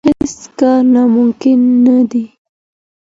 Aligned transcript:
هيڅ 0.07 0.37
کار 0.59 0.79
ناممکن 0.93 1.59
نه 1.85 1.97
دی. 2.11 2.23